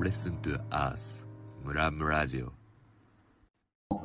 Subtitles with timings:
[0.00, 1.26] Listen to us
[1.64, 2.52] ムラムラジオ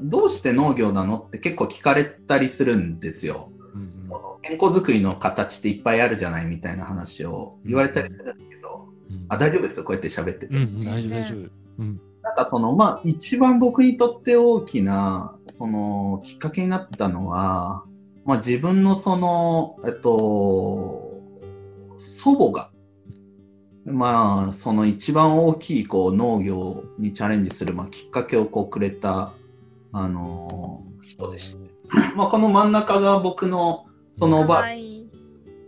[0.02, 3.52] どうして農業なのって結構聞かれたりするんですよ。
[3.74, 10.48] うんその健康づくりの形っていっぱいあるじゃないみたいな話を言われたりするんだけど、うんあ大丈夫ですよこうやって喋ってて。
[10.48, 11.38] うんうん大丈夫大丈夫。
[11.80, 17.84] うんなんかそのまあ一番僕にとって大きなそのきっかけになったのは、
[18.26, 21.22] まあ、自分のそのえっと
[21.98, 22.72] 祖母が
[23.86, 29.34] まあその一番大きいこう農業にチャレンジする、まあ、きっかけをこうくれた
[29.92, 31.58] あの人でし
[31.90, 32.16] た。
[32.16, 34.64] まあこの真ん中が僕のそのおば。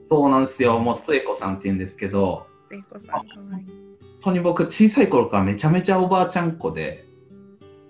[0.07, 3.65] そうなんですよもう末子さんって言うんですけど聖子さん、かわいい。
[3.65, 3.65] 本
[4.21, 7.05] 当に僕小さい頃からめちゃめちゃおばあちゃん子で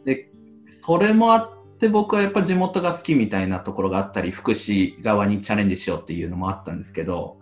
[0.06, 0.30] で
[0.66, 7.38] それもあって僕はやっぱ地元が好きみたいなところがあったり福祉側にチャレンジしようっていうのもあったんですけど、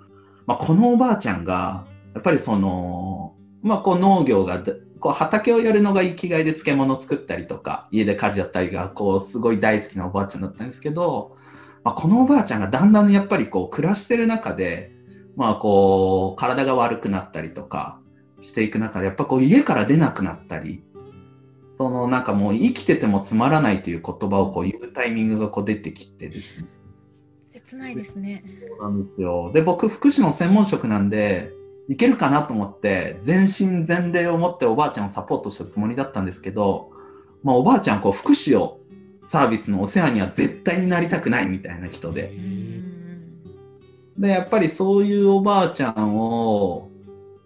[0.47, 4.61] まあ、このおばあちゃんがやっぱりその、まあ、こう農業が
[4.99, 11.35] こう畑をやるのが生きがいで漬物作ったりとか家で家事やったりがこうすごい大好きなおばあちゃんだったんですけど、
[11.83, 14.91] まあ、このおばあちゃんがだんだんやっぱりこう暮らしてる中で、
[15.35, 17.99] まあ、こう体が悪くなったりとか
[18.41, 20.83] していく中でやっぱこう家から出なくなったり
[21.77, 26.67] そのなんかもう生きててもつまらないという言葉をこう言うタイミングがこう出てきてですね
[27.51, 28.43] 切ないですね。
[28.79, 31.51] そうなんですよで僕福祉の専門職なんで
[31.89, 36.91] いけるかなと思って全身全霊を持っておばあちゃんをサポートしたつもりだったんですけど、
[37.43, 38.79] まあ、おばあちゃんこう福祉を
[39.27, 42.39] サービスのお世話には絶対になりたくないみたいな人でう。
[42.39, 42.73] ん。
[44.17, 46.89] でやっぱりそういうおばあちゃんを、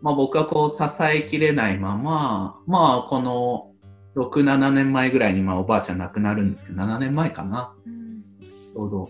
[0.02, 3.72] まあ、僕はこう支えきれないまままあこの
[4.16, 9.10] 67年前ぐらいにまあおばあちゃん亡くなるんですけど7年前かなうんちょうど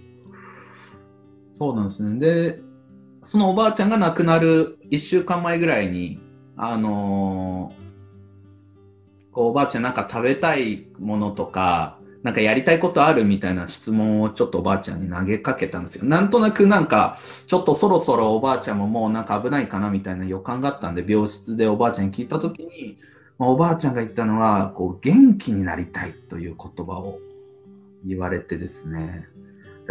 [1.53, 2.67] そうなんですねで
[3.28, 6.17] そのおばあちゃんが亡くなる1週間前ぐらいに
[6.56, 7.88] あのー
[9.33, 16.05] こうおばあちゃんなんか食べたいものとかなんかやりたいことあるみたいな質問をちょっとおばあちゃんに投げかけたんですよ。
[16.05, 22.98] なんとなくなんかちょっとそろそろおばあちゃんももうなんか危ないかなみたいな予感があったんで病室でおばあちゃんに聞いた時に、
[23.38, 27.20] まあ、おばあちゃんが言ったのはこう元気になりたいという言葉を
[28.05, 29.27] 言われてですね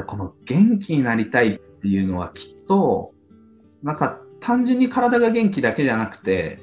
[0.07, 3.13] この元気になりたいっていうのはきっと
[3.87, 6.59] なんか単純に体が元気だけじゃなくて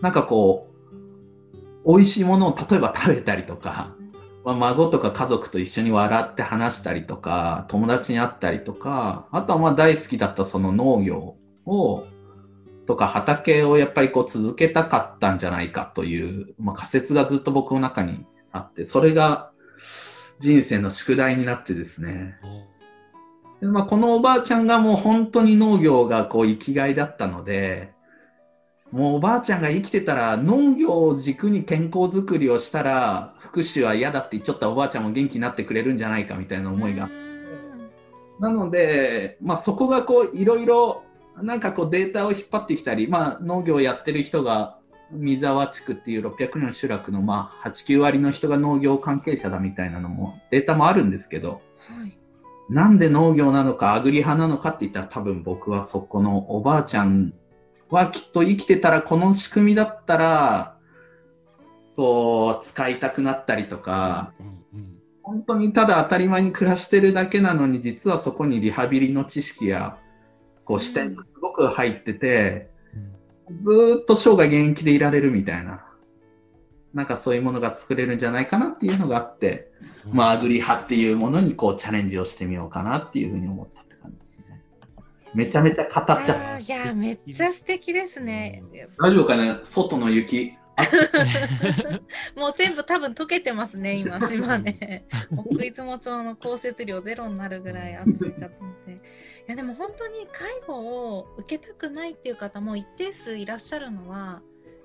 [0.00, 0.70] なんかこ
[1.84, 3.94] う美味しいものを例えば食べたりとか、
[4.42, 11.36] まあ、孫とか家族と一緒に笑って話したりとか友達に会ったりとかあとはまあ大好きだったその農業
[11.66, 12.06] を
[12.86, 19.50] とか畑をやっぱりこう続けたかったんじゃないかという、まあ、仮説がずっと僕の中にあってそれが
[20.38, 22.38] 人生の宿題になってですね。
[22.42, 22.73] で、
[23.60, 27.92] まあ、このおばあちゃんがもう本当に農業がこう生きがいだったので
[28.90, 37.08] もうおばあちゃんが生きてたら農業を軸に健康づくりをしたら福祉は嫌だって言っちゃったおばあちゃんも元気になってくれるんじゃないかみたいな思いが
[38.38, 41.02] なので、まあ、そこがこういろいろ
[41.42, 44.78] なんかこうデータを引っ張ってきたり、まあ、農業をやってる人が
[45.10, 52.16] 三沢地区っていう600人の集落のまあ89割の人が農業関係者だみたいなのもデータもあるんですけどはい。
[52.68, 57.34] なんで農業なのかアグリ派なのかって言ったら多分僕はそこのおばあちゃん
[57.90, 60.76] はきっと生きてたらこの仕組みだったら
[61.96, 64.32] こう使いたくなったりとか
[65.22, 69.98] 本当にただ当たり前に暮らしてるだけなのに実はそこにリハビリの知識や
[70.64, 72.70] こう視点がすごく入ってて、
[73.60, 75.84] ずっと生涯現役でいられるみたいな
[76.94, 79.70] なんかそういうものが作れるんじゃないかなっていうのがあって、
[80.12, 84.62] まあアグリ派っていうものにこうチャレンジをしてみようかなっていうふうに思ったって感じですね。
[85.34, 86.58] めちゃめちゃ語っちゃった。
[86.58, 88.62] いや、めっちゃ素敵ですね。
[88.98, 89.58] 大丈夫かね？
[89.64, 90.54] 外の雪？
[92.36, 95.06] もう全部多分溶けてますね、今、島ね。
[95.36, 98.92] 奥出雲町の降雪量ゼロになるぐらい暑いかと思って。
[98.92, 98.96] い
[99.46, 100.78] や、でも本当に介護
[101.16, 104.42] を受けたくないっていう方も一定数いらっしゃるのは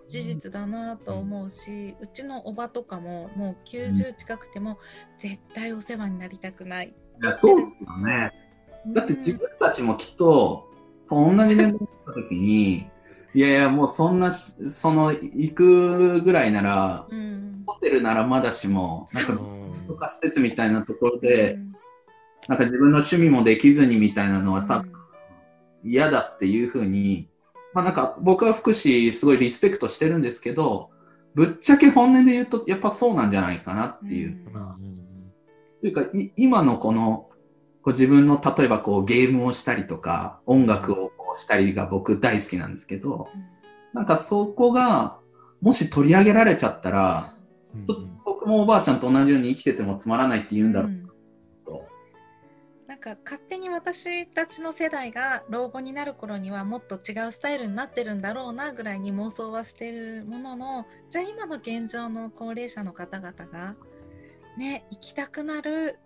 [0.09, 4.79] 事実だなと思うし、うちのおばとかももう90近くても
[5.19, 6.95] 絶対お世話になりたくない。
[7.21, 8.31] いやそうっすよね。
[8.87, 10.67] だって自分たちもきっと、
[11.05, 12.89] そんなに年齢になった時に、
[13.35, 19.35] いやいや、もうそんなし、その、行くぐらいなら、うん、ホテルならまだしも、なんか、う。
[19.35, 21.73] んとか施設みたいなところで、うん。
[22.47, 24.91] なんか自分の趣味もできずにみたいなのは多分
[25.83, 25.91] うん。
[25.91, 27.28] 嫌だっていうふうに、
[27.73, 30.89] まあなんか僕は福祉すごいリスペクトしてるんですけど、
[31.35, 34.37] ぶっちゃけ本音で言うとやっぱそうなんじゃないかなっていう。
[34.47, 34.53] うん。
[34.53, 34.99] うんうん
[35.81, 37.29] というかい今のこの
[37.81, 43.29] こう自分の例えばこうゲームをしたりとか音楽をこうしたりが僕大好きなんですけど、
[43.93, 45.17] なんかそこが
[45.61, 47.33] もし取り上げられちゃったら、
[47.73, 50.91] うんちょっと僕もおばあちゃんと同じように生きててもつまらないって言うんだろう
[52.99, 63.75] か勝手に私たちの世代が老後になる頃にはもっと違うスタイルになってるんだろうなぐらいに妄想はしてるもののじゃあ今の現状の高齢者の方々が
[64.57, 65.97] ね生きたくなる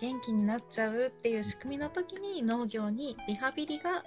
[0.00, 4.04] 元気になっちゃうっていう仕組みの時に農業にリハビリが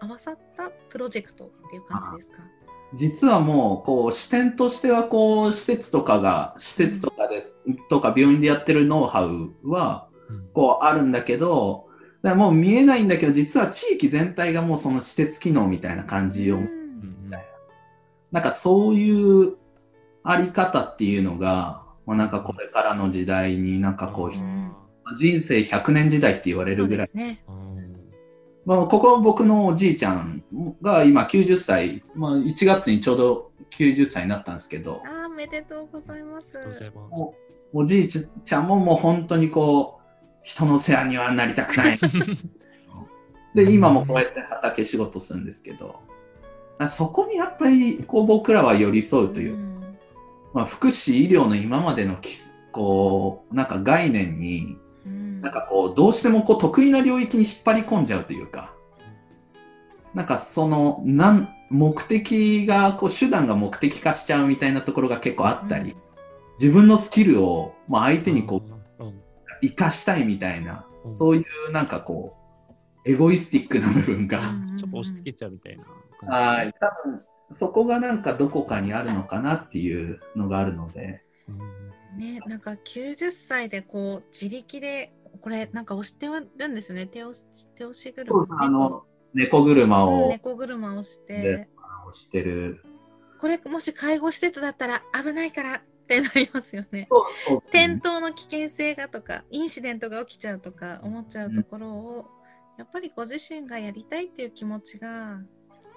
[0.00, 2.42] 合わさったプロジェクトっていう感じですか？
[2.94, 10.08] 実はもうこう視点としてはこう施設とかが施設とかでんとか病院でやってるノウハウは
[10.52, 11.86] こうあるんだけど
[12.22, 16.76] だからもう見えないんだけど実は地域全体がもうその施設機能みたいな感じを、うんうん
[18.32, 19.56] なんかそういう
[20.22, 24.72] あり方っていうのが、まあ、なんかこれからの時代になんかこう、ん
[25.16, 27.06] 人生100年時代って言われるぐらい。
[27.06, 27.44] ですね。
[27.48, 27.56] うん
[28.66, 30.42] まあ、ここは僕のおじいちゃん
[30.82, 35.00] が今90歳、まあ、1月にちょうど90歳になったんですけど。
[35.06, 36.46] あーおめでとうございます。
[36.54, 37.22] ありがとうございます。
[37.22, 37.34] お
[37.72, 39.95] おじいちゃんももう本当にこう
[40.46, 41.98] 人の世話にはなりたくない。
[43.52, 46.02] で今もこうやって畑仕事するんですけど
[46.78, 49.82] あそこにやっぱりこう僕らは寄り添うという、ん。
[50.52, 52.36] まあ、福祉医療の今までのき
[52.70, 55.40] こうなんか概念にうん。
[55.40, 58.72] なんかこうどうしてもこう得意な領域に引っ張り込んじゃうというか
[60.14, 65.96] なんかそのなん目的がこう手段が目的化しちゃうみたいなところが結構あったり、
[66.60, 68.75] 自分のスキルを、まあ、相手にこううん
[69.62, 71.12] 生かしたいみたいな、うん。
[71.12, 72.36] そういうなんかこ
[73.04, 74.76] うエゴイスティックな部分が、うん。
[74.76, 75.78] ちょっと押し付けちゃうみたい
[76.22, 76.74] なはい。
[76.80, 77.22] 多分
[77.52, 81.52] そこがなんかどこかにあるのかなっていうのがあるので、う
[82.16, 82.18] ん。
[82.18, 87.06] ね、なんか90歳でこう自力でこれなんか押してるんですよね。
[87.06, 87.44] 手押し
[87.76, 88.34] 手押し車。
[88.60, 89.04] あの
[89.34, 91.40] 猫車うんを猫車をして。
[91.40, 91.68] で
[92.12, 92.82] してる、
[93.40, 97.08] これもし介護施設だったら危ないからってなりますよね。
[97.10, 102.26] そうそう転倒の危険性がとかインシデントが起きちゃうとか思っちゃうところを、
[102.78, 105.40] やっぱりご自身がやりたいっていう気持ちが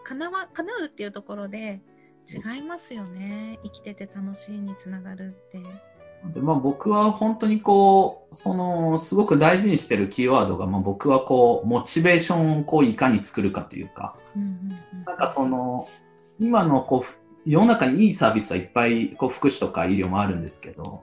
[0.03, 1.81] 叶わ叶うっていうところで
[2.27, 3.59] 違いますよね。
[3.63, 5.59] 生きてて楽しいにつながるって。
[6.33, 14.17] でまあ、僕は本当にこうそのすごく大事にしてるキーワードが、まあ、僕はこうモチベーションをこういかに作るかというか。
[14.35, 14.51] うんうんう
[14.97, 15.03] ん。
[15.05, 15.87] なんかその
[16.39, 17.18] 今のこう
[17.49, 21.01] 世の中にいいサービスはいっぱいこう福祉とか医療もあるんですけど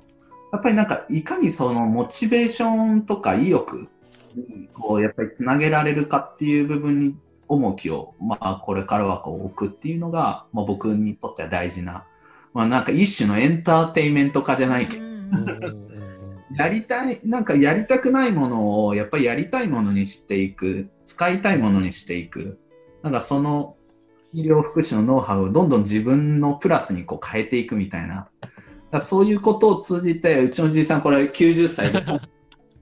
[0.52, 3.88] やっぱりなんかいかにそのモチベーションとか意欲
[4.36, 7.16] にこうやっぱりつなげられるかっていう部分に
[7.48, 12.06] 重きを、まあ、これからはこう置くっていうのが、まあ、僕にとっては大事な、
[12.54, 15.04] まあ、なんか一種のエンターテインメント化じゃないけど
[16.56, 22.58] やりたい、なんかやりたくないものをやっぱりやりたいものにしていく、使いたいものにしていく。
[23.02, 23.76] なんかその
[24.32, 28.28] 医療福祉のノウハウをどんどん自分のプラスにこう変えていくみたいな。
[28.90, 32.20] だそういうことを通じて、うちのじいさんこれ90歳でとん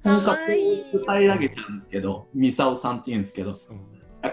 [0.03, 3.59] とんかつを歌い上げちゃうんですけど、ミサオさんって言うんですけど、うん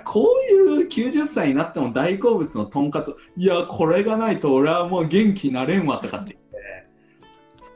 [0.05, 6.37] こういう90歳になっても大好物のとんかつ、いや、これがないと俺はもう元気になれんわとかって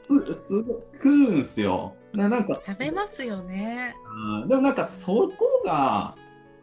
[0.08, 1.94] 言って、すすごい食うんすよ。
[2.14, 3.94] でなんか、食べますよね。
[4.42, 6.14] うんでもなんかそこが、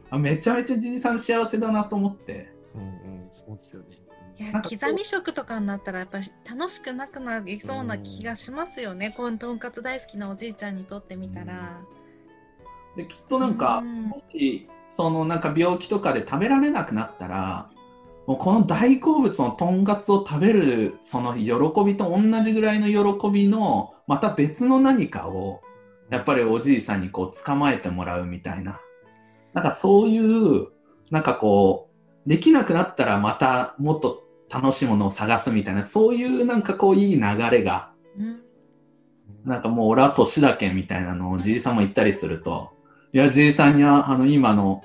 [0.09, 2.52] あめちゃめちゃじいさん幸せだなと思って。
[2.75, 3.99] うんうんそうですよね。
[4.39, 9.13] いや刻み食とかになったらやっぱり楽しくなくなりそうな気がしますよね。
[9.15, 11.81] こうとんかつ大好きなおじいちゃんにとってみたら。
[12.95, 17.71] できっとなんか、うんもしそのなんか病気とかで食べられなくなったら
[18.27, 25.61] もうこの大好物のとんかつを食べるその喜びと同じぐらいの喜びのまた別の何かを
[26.11, 28.79] やっぱりおじいさんにこう捕まえてもらうみたいな
[29.53, 30.67] なんかそういう
[31.09, 31.92] なんかこう
[32.25, 38.43] できなくなったらまたもっと楽しいものを探すみたいなそういうなんかこういい流れがうん。
[39.45, 42.71] なんかもう俺は年だけんみたいなのをじいさんも言ったりすると、
[43.11, 44.83] いや、じいさんにはあの今の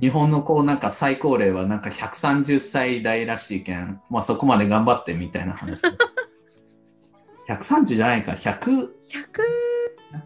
[0.00, 5.82] 日本のこうなんか最高齢はなんか130歳代らしいけん、まあそこまで頑張ってみたいな話。
[7.48, 8.88] 130じゃないか、100、100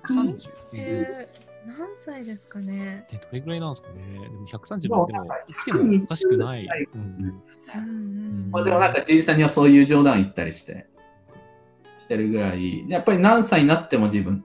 [0.02, 0.36] 100
[0.72, 1.25] 10
[1.66, 3.06] 何歳ですかね？
[3.10, 3.94] でどれぐらいなんですかね？
[4.20, 6.68] でも130もうまででも生きてもおかしくない。
[6.94, 10.86] うんまあ、でもなんかじいさんにはそういう冗談言ったりして、
[11.98, 14.44] してるぐらい、やっぱり何歳になっても自分、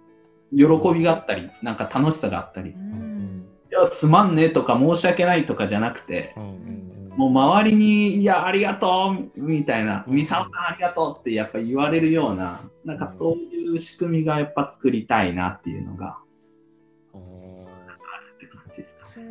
[0.52, 2.72] 喜びがあったり、なんか楽しさがあったり。
[2.72, 3.46] う、うんん。
[3.70, 16.20] いや、すまんねとか申し訳ないとかじゃなくて、うんうんもう周りに、いや、ありがとうみたいな、うんミサオさんありがとうってやっぱ言われるような、なんかそういう仕組みがやっぱ作りたいなっていうのが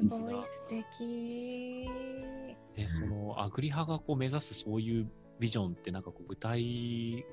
[0.09, 1.91] ごい素敵。
[2.77, 7.25] でそのアグリ派がこう目指すそういうビジョンってなんかこう具体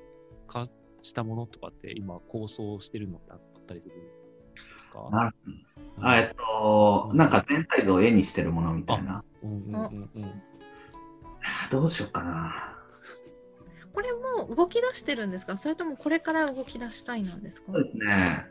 [0.46, 0.66] 化
[1.02, 4.04] したものとかって今構想してるのってあったりするんで
[4.80, 5.08] すか？
[5.10, 5.36] なる
[6.00, 9.24] あえっと、なんか全体像を絵にしてるものみたいな。
[9.42, 10.42] うんうんうんうん。
[11.70, 12.76] どうしようかな。
[13.92, 15.56] これもう動き出してるんですか？
[15.56, 17.72] それともこれから動き出したいなんですか？
[17.72, 18.44] そうですね。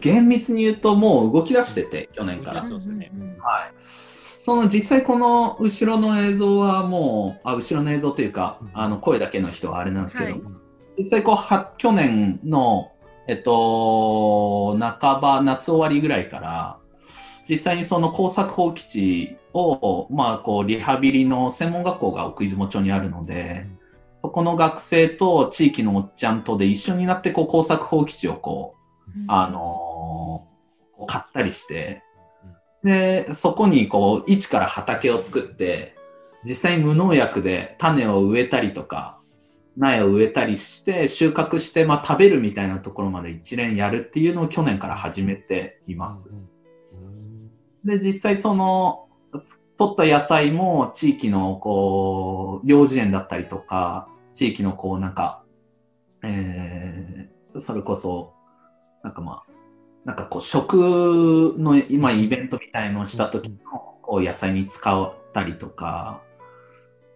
[0.00, 2.62] 厳密に言うともう動き出してて、去年から。
[2.62, 3.10] そうですね。
[3.14, 3.36] んんん。
[3.38, 3.74] はい。
[4.40, 8.70] その実際この後ろの映像はもう、あ後ろの映像というか、うん。
[8.74, 10.42] あの声だけの人はあれなんですけど、はい。
[10.98, 12.92] 実際こうは去年の、
[13.28, 16.78] えっと、半ば夏終わりぐらいから、
[17.48, 23.66] 実際にその工作放棄地を、まあ、こうリハビリの専門学校が奥出雲町にあるので、
[24.22, 28.76] そこの学生と地域のおっちゃんとで一緒になってこう工作放棄地をこう
[29.28, 29.85] あのー
[31.06, 32.02] 買ったりして、
[32.82, 35.96] で、そこにこう、一から畑を作って、
[36.44, 39.18] 実際に無農薬で種を植えたりとか、
[39.76, 46.32] 苗を植えたりして、収穫して、まあ食べるみたいなところまで一連やるっていうのを去年から始めています。
[47.84, 49.08] で、実際その、
[49.76, 55.42] 取った野菜も地域のこう、幼児園だったりとか、地域のこうなんか、
[56.22, 58.32] えー、それこそ、
[59.02, 59.52] なんかまあ、
[60.06, 63.56] なんかこう食の今イベントみたいのをした時の
[64.02, 66.22] こう野菜に使ったりとか、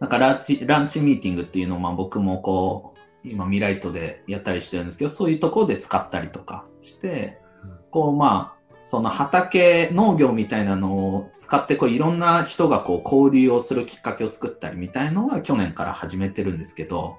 [0.00, 2.94] なんかランチランチミーティングっていうのをまあ僕もこ
[3.24, 7.38] う今ミライトでやったりしてるんですけどそういうところで使ったりとかして
[7.92, 17.18] こうまあその畑農業みたいなのを使ってこういろんな人がこう交流をするきっかけを作ったりみたいのは去年から始めてるんですけど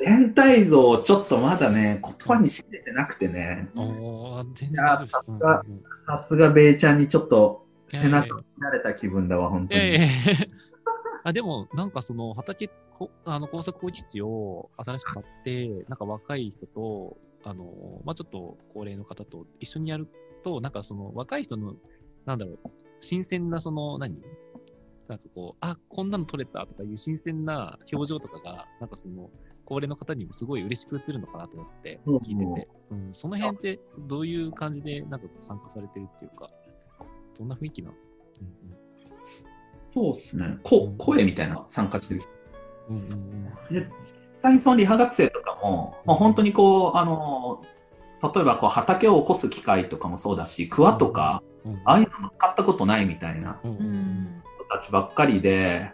[0.00, 3.68] 全体像をちょっとまだね言葉にしきれてなくてね。
[3.74, 3.82] さ
[5.24, 9.80] すがうんうんうんさすがベイちゃんにちょっと背中を見られた気分だわ本当に。
[9.80, 10.14] いやいやいや。
[11.24, 20.06] あでも、なんかその畑、こあの工作放棄地を新しく買って、なんか若い人と、あの、まあ、ちょっと高齢の方と一緒にやる
[20.44, 21.74] と、なんかその若い人の、
[22.26, 22.58] なんだろう、
[23.00, 24.20] 新鮮なその何、
[25.08, 29.30] なんかこう、あ、こんなの撮れたとかいう新鮮な表情とかが、なんかその、
[29.64, 32.16] 高齢の方にもすごい嬉しく映るのかなと思ってうん。
[32.18, 36.50] 聞いてて、うん、その辺ってどういう感じでなんか参加されてるっていうか、
[37.38, 38.74] どんな雰囲気なんですか、うん
[39.94, 40.58] そうですね。
[40.64, 42.28] こ声みたいな参加してる人。
[42.90, 43.88] うん、うんうん。
[44.00, 47.64] 実際にその理派学生とかも、まあ、本当にこう、あの、
[48.34, 54.42] 例えばこう畑を起こす機械とかもそうだし、クワとか、うんああいうの使ったことないみたいなうんううんん。
[54.56, 55.92] 人たちばっかりで、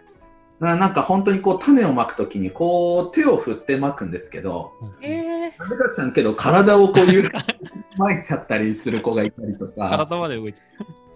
[0.60, 5.04] ななんか本当にこう種をまくときにこう手を振ってまくんですけど、うん。
[5.04, 7.30] えー、なんでか知らんけど体をこうゆる
[7.96, 10.64] まいちゃったりする子がいたりとか、体まで動いちゃ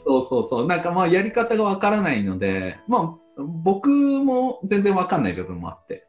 [0.07, 6.07] そうそうそう、なんかまあやり方がわからないので、まあ僕も全然わかんない部分もあって。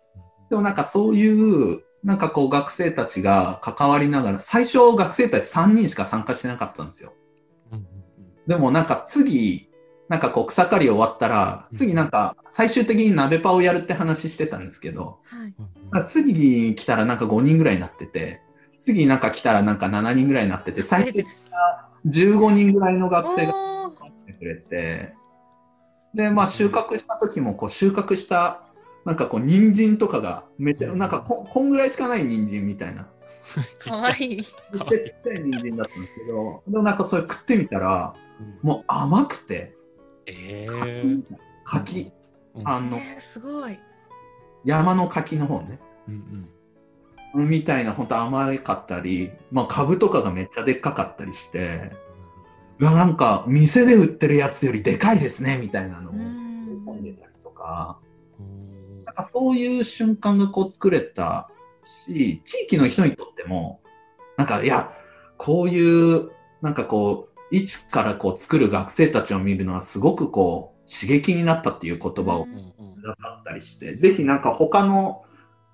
[0.49, 7.13] でもなんかそういう、なんかこう学生たちが関わりながら、最初学生たち3人しか参加してなかったんですよ。
[8.47, 9.64] でもなんか次、
[10.07, 15.19] なんかこう草刈り終わったら、次なんか最終的に鍋パをやるって話してたんですけど、
[15.91, 16.05] はい。
[16.05, 18.41] 次来たらなんか5人ぐらいになってて、
[18.79, 25.15] 次なんか来たらなんか7人ぐらいになってて、最終的には15人ぐらいの学生がおーってくれて、
[26.13, 28.61] で、まあ収穫した時も、こう収穫した、
[29.05, 33.07] なんかこう人参とかがめっちゃ、なんかここんぐらいしかない人参みたいな。
[33.79, 34.29] かわいい。
[34.29, 38.59] めっちゃちっちゃい人参だったんですけど、でもなんかそれ食ってみたら、うん。
[38.61, 39.75] もう甘くて、
[40.27, 41.23] え柿
[41.63, 42.11] 柿、
[42.55, 42.67] うん。
[42.67, 43.79] あの、えー、すごい。
[44.63, 45.79] 山の柿の方ね。
[46.07, 46.49] うん
[47.35, 51.91] みたいな、本当甘かったり、まあ株とかがめっちゃでっかかったりして、
[52.79, 57.99] うわ、なんか店で売ってるやつよりでかいですね、みたいなのをう込んんでたりとか、
[58.39, 59.03] うん。
[59.03, 61.49] なんかそういう瞬間がこう作れた
[62.07, 63.81] し、地域の人にとっても、
[64.37, 64.93] なんかいや、
[65.37, 75.23] こういう、なんかこう、一からこう作る学生たちを見るのはすごくこう刺激になったっていう言葉をうんうんくださったりして、ぜひなんか他の、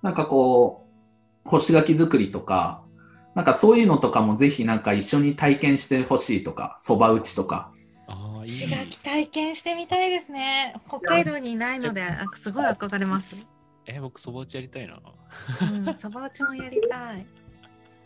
[0.01, 0.85] なんかこ
[1.45, 2.83] う、干し柿作りとか、
[3.35, 7.71] なんかそういうのとかもぜひなんか一緒に体験してほしいとか、そば打ちとか。
[8.07, 10.75] ああ、いい石垣体験してみたいですね。
[10.87, 13.35] 北海道にいないので、あすごい憧れます。
[13.85, 14.99] え、僕、そば打ちやりたいな。
[15.61, 17.25] うん、そば打ちもやりたい。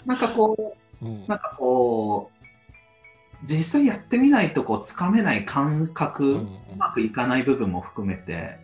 [0.05, 0.55] なんかこ
[1.01, 2.34] う、うんなんかこう、
[3.43, 6.39] 実際やってみないとこうつかめない感覚、うん
[6.75, 8.59] うまくいかない部分も含めて、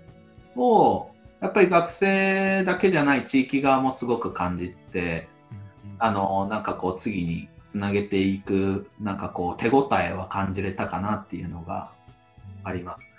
[0.58, 5.30] を、やっぱり学生だけじゃない地域側もすごく感じて、
[5.98, 11.92] あの、なんかこう次につなげていく、なんかこう手応えは感じれたかなっていうのが
[12.63, 13.11] ありますね。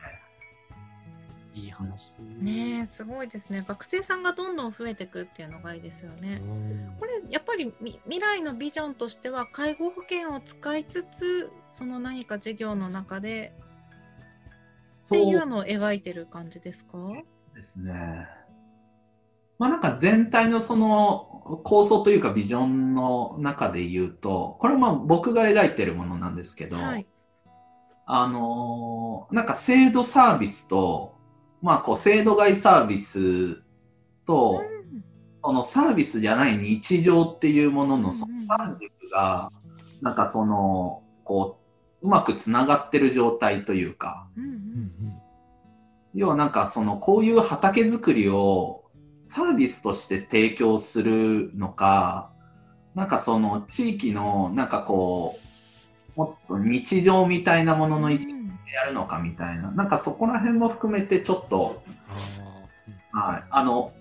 [1.55, 2.19] いい話。
[2.21, 6.41] ねえすごいですね学生さんがどんどん増えていくっていうのがいいですよね。
[6.43, 13.53] うんこれやっぱりみ未来のビジョンとしては介護保険を使いつつその何か事業の中で
[15.07, 16.97] っていうのを描いてる感じですか？
[17.55, 18.27] ですね。
[19.59, 27.07] まあなんか全体のその構想というかビジョンの中で言うと、これはまあ僕が描いてるものなんですけど、はい。
[28.07, 31.15] あのーなんか制度サービスと、
[31.63, 33.63] まあこう制度外サービス
[34.27, 34.63] と、
[35.45, 39.51] そのサービスじゃない日常っていうもののそのうんうん三軸が、
[40.01, 41.59] なんかその、こ
[42.03, 44.29] う、うまくつながってる状態というか、
[46.15, 48.85] 要はなんかそのこういう畑作りを
[49.25, 52.31] サービスとして提供するのか
[52.95, 55.39] なんかその地域のなんかこ
[56.17, 58.42] うもっと日常みたいなものの一部
[58.73, 59.71] やるのかみたいな。
[59.71, 61.83] なんかそこら辺も含めてちょっと、
[63.13, 63.93] あはい、あの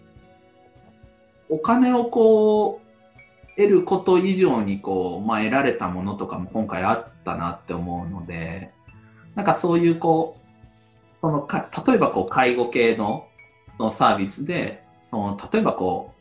[1.50, 8.72] お金をこう得ること以上にこう、まあ、得られたものとかも今回あったなって思うので
[9.36, 13.28] なんかそういうこうそのか例えばこう介護系の
[13.78, 16.13] そのサービスでその例えばこ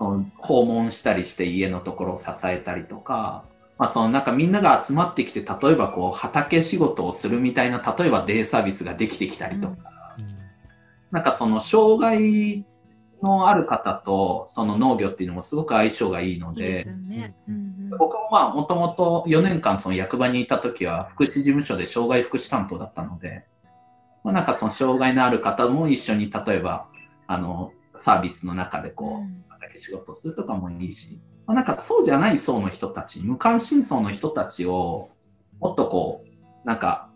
[0.00, 3.44] う訪問したりして家のところを支えたりとか、
[3.78, 10.38] まあ、そのなんかみんなが集まってきて例えばこう畑仕事をするみたいな例えばデイサービスができてきたりとか、ーうん。
[11.10, 12.64] なんかその障害
[13.22, 17.34] のある方とその農業っていうのもすごく相性がいいのいいでね。
[17.48, 17.90] うんうん。
[17.98, 23.44] 僕もまあもともと4年間その役場にいた時は福祉事務所で障害福祉担当だったので、
[24.24, 26.86] まあ、なんかその障害のある方も一緒に例えば
[27.26, 29.44] あのサービスの中でこう、うん。
[29.48, 35.10] 畑仕事するとかもいいし、まあ、なんかそうじゃない層の人たち無関心層の人たちを
[35.60, 37.08] もっとこうなんか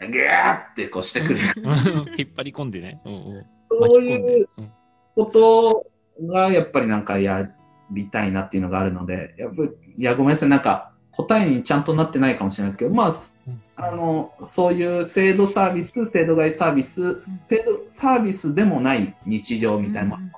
[0.00, 1.46] ギャーってこうしてくれる。
[2.16, 3.00] 引っ張り込んでね。
[3.04, 3.46] うんうん。
[3.68, 4.70] そういううん。
[5.16, 5.86] こと
[6.24, 7.50] がやっぱりなんかや
[7.90, 13.62] りたいなっていうのがあるので、やっぱりいやごめんなさい、なんか答えにちゃんとなってないかもしれないですけど、まあ、うん。
[13.74, 20.32] あのそういう制度サービス、制度外サービス、制度サービスでもない日常みたいな、うんうん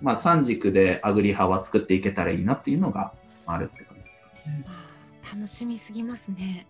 [0.00, 3.12] まあ、三軸でアグリ派は作っていけたらいいなっていうのが
[3.46, 4.64] あるって感じですかね。
[5.34, 6.66] 楽しみすぎますね。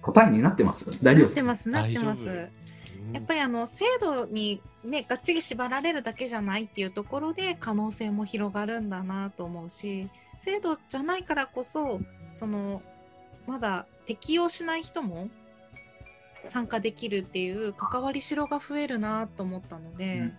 [0.00, 2.48] 答えになってます大丈夫なってます、なってます。
[3.12, 12.00] やっぱりあの制度にねがっちり縛られるだけじゃないっていうところで可能性も広がるんだなと思うし制度じゃないからこそ
[12.32, 12.82] その
[13.46, 15.28] まだ適用しない人も
[16.46, 20.32] 参加できるっていう関わりしろが増えるなと思ったので、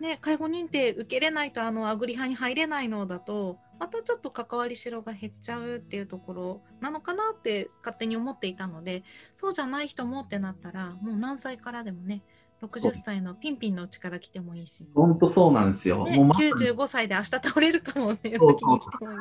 [0.00, 12.22] ね、介護認定受けれないとあのアグリ派に入れないのだとまたちょっと関わりしろが減っちゃうっていうところなのかなって勝手に思っていたのでそうじゃない人もってなったらもう何歳からでもね
[12.62, 16.04] 60歳のピンピンのうちから来てもいいし、本当そうなんですよ。
[16.04, 16.50] ね、もうまさに。
[16.52, 19.18] 95歳で明日倒れるかもねそうそう時に来てもいい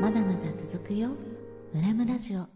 [0.00, 1.10] まだまだ続くよ。
[1.72, 2.55] 村村ラジオ